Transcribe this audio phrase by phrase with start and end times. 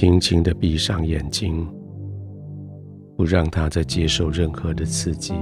[0.00, 1.66] 轻轻的闭上眼睛，
[3.16, 5.34] 不让他再接受任何的刺激。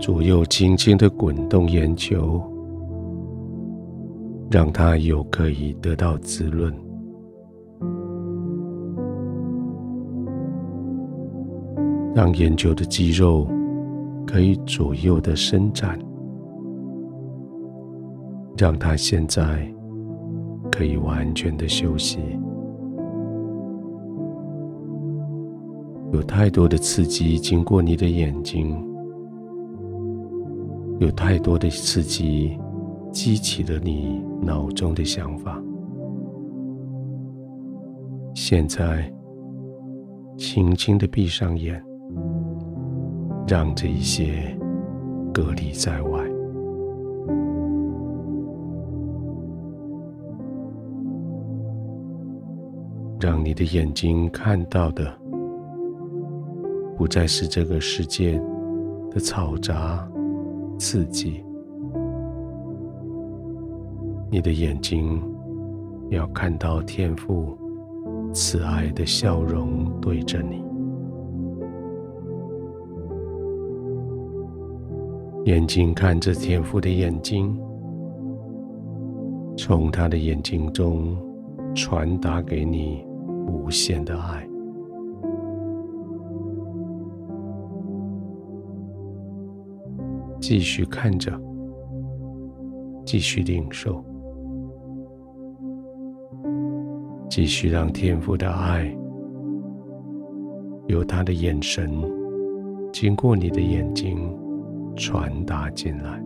[0.00, 2.42] 左右轻轻的滚动眼球，
[4.50, 6.74] 让它有可以得到滋润，
[12.14, 13.46] 让眼球的肌肉
[14.26, 15.98] 可以左右的伸展，
[18.56, 19.70] 让它现在
[20.76, 22.18] 可以完全的休息。
[26.12, 28.76] 有太多的刺激经过你的眼睛。
[30.98, 32.58] 有太多的刺激，
[33.10, 35.62] 激起了你脑中的想法。
[38.34, 39.10] 现在，
[40.36, 41.82] 轻轻的闭上眼，
[43.46, 44.54] 让这一些
[45.32, 46.20] 隔离在外，
[53.20, 55.10] 让你的眼睛看到的，
[56.96, 58.40] 不再是这个世界
[59.10, 60.06] 的嘈杂。
[60.78, 61.42] 刺激，
[64.30, 65.22] 你的眼睛
[66.10, 67.56] 要看到天父
[68.34, 70.62] 慈爱的笑容对着你，
[75.50, 77.58] 眼睛看着天父的眼睛，
[79.56, 81.16] 从他的眼睛中
[81.74, 83.05] 传达给你
[83.46, 84.48] 无限的爱。
[90.38, 91.32] 继续看着，
[93.04, 94.04] 继续领受，
[97.28, 98.96] 继续让天父的爱
[100.86, 101.90] 由他的眼神
[102.92, 104.18] 经过你的眼睛
[104.94, 106.22] 传达进来。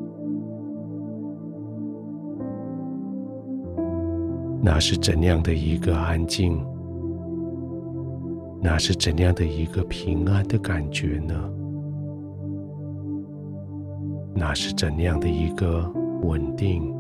[4.63, 6.63] 那是怎样的一个安静？
[8.63, 11.35] 那是怎样的一个平安的感觉呢？
[14.35, 15.91] 那是怎样的一个
[16.23, 16.95] 稳定？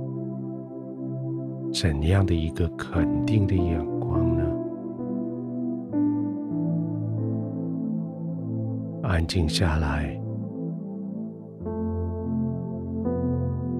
[1.72, 4.43] 怎样的一个肯定的眼光呢？
[9.03, 10.19] 安静下来，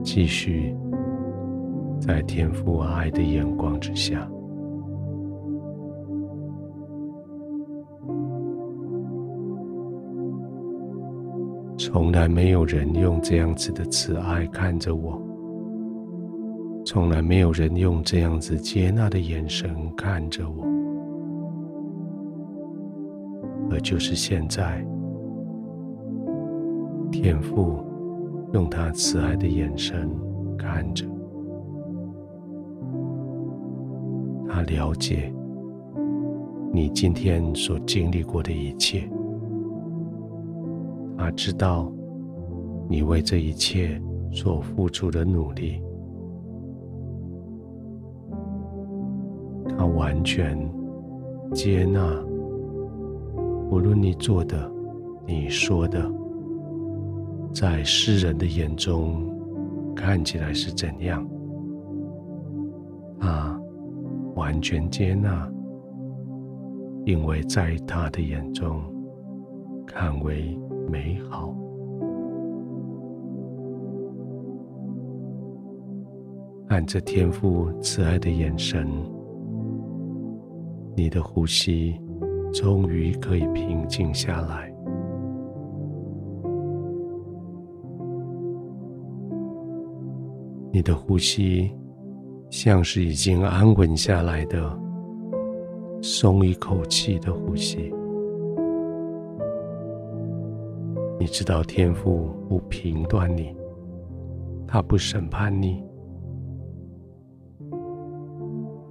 [0.02, 0.76] 继续
[1.98, 4.30] 在天父爱的眼光之下。
[11.92, 15.20] 从来没有人用这样子的慈爱看着我，
[16.86, 20.64] 从来没有人用这样子接纳的眼神看着我，
[23.72, 24.86] 而就是现在，
[27.10, 27.84] 天父
[28.52, 30.08] 用他慈爱的眼神
[30.56, 31.04] 看着，
[34.48, 35.34] 他了解
[36.72, 39.10] 你今天所经历过的一切。
[41.20, 41.92] 他知道
[42.88, 44.00] 你为这一切
[44.32, 45.82] 所付出的努力，
[49.69, 50.58] 他完全
[51.53, 52.00] 接纳，
[53.70, 54.72] 无论你做的、
[55.26, 56.10] 你说的，
[57.52, 59.22] 在世人的眼中
[59.94, 61.28] 看起来是怎样，
[63.19, 63.60] 他
[64.37, 65.47] 完全接纳，
[67.04, 68.81] 因为在他的眼中
[69.87, 70.58] 看为。
[70.90, 71.54] 美好，
[76.68, 78.88] 看着天父慈爱的眼神，
[80.96, 81.94] 你的呼吸
[82.52, 84.74] 终于可以平静下来。
[90.72, 91.70] 你的呼吸
[92.48, 94.78] 像是已经安稳下来的，
[96.02, 97.92] 松一口气的呼吸。
[101.20, 103.54] 你知道天父不评断你，
[104.66, 105.84] 他不审判你。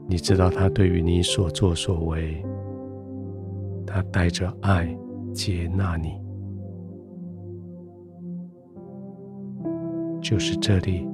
[0.07, 2.45] 你知道他对于你所作所为，
[3.83, 4.95] 他带着爱
[5.33, 6.21] 接纳你。
[10.21, 11.07] 就是这里，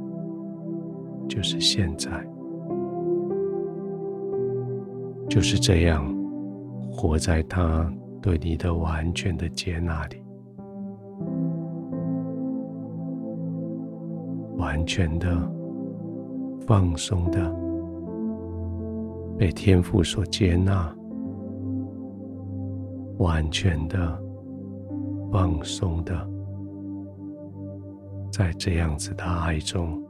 [1.29, 2.11] 就是现在，
[5.29, 6.13] 就是这样，
[6.91, 7.89] 活在他
[8.21, 10.24] 对你的完全的接纳里。
[14.75, 15.29] 完全的
[16.67, 17.55] 放松的，
[19.37, 20.93] 被天父所接纳，
[23.19, 24.21] 完全的
[25.31, 26.13] 放松的，
[28.29, 30.03] 在这样子的爱中，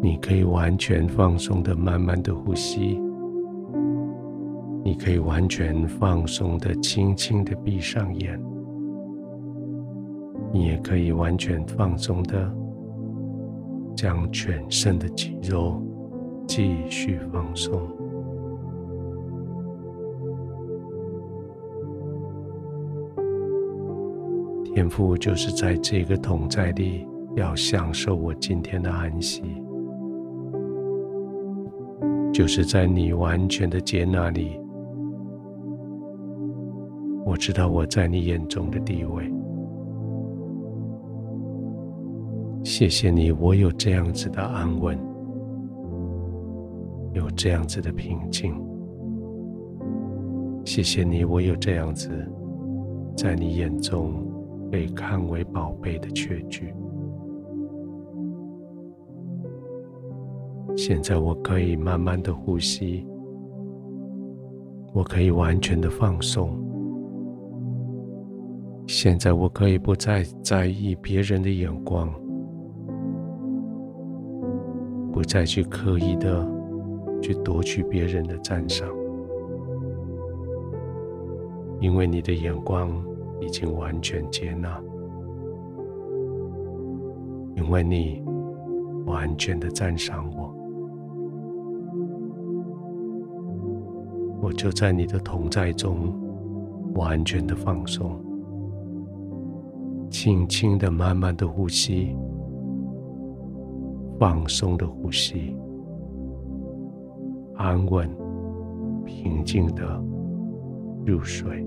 [0.00, 2.98] 你可以完全放松的、慢慢的呼吸。
[4.82, 8.42] 你可以完全放松的、轻轻的闭上眼。
[10.52, 12.54] 你也可以完全放松的，
[13.96, 15.82] 将全身的肌肉
[16.46, 17.80] 继续放松。
[24.74, 27.06] 天父就是在这个同在里，
[27.36, 29.42] 要享受我今天的安息。
[32.32, 34.58] 就是在你完全的接纳里，
[37.24, 39.30] 我知道我在你眼中的地位。
[42.64, 44.96] 谢谢你，我有这样子的安稳，
[47.12, 48.54] 有这样子的平静。
[50.64, 52.08] 谢谢你，我有这样子
[53.16, 54.24] 在你眼中
[54.70, 56.72] 被看为宝贝的确据。
[60.76, 63.04] 现在我可以慢慢的呼吸，
[64.92, 66.56] 我可以完全的放松。
[68.86, 72.08] 现在我可以不再在意别人的眼光，
[75.12, 76.48] 不再去刻意的
[77.20, 78.88] 去夺取别人的赞赏，
[81.80, 82.90] 因为你的眼光
[83.38, 84.80] 已经完全接纳，
[87.54, 88.22] 因为你
[89.04, 90.54] 完全的赞赏我。
[94.40, 96.12] 我就在你的同在中，
[96.94, 98.18] 完全的放松，
[100.10, 102.16] 轻轻的、慢慢的呼吸，
[104.22, 105.52] 放松的呼吸，
[107.56, 108.08] 安稳、
[109.04, 110.00] 平静的
[111.04, 111.66] 入睡。